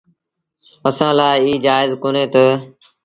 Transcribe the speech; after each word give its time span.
اسآݩٚ 0.87 1.15
لآ 1.19 1.29
ايٚ 1.43 1.61
جآئيز 1.65 1.91
ڪونهي 2.03 2.25
تا 2.33 2.45